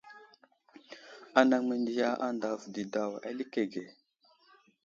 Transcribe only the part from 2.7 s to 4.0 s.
didaw alikege.